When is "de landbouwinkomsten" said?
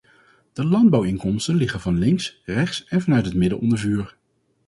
0.53-1.55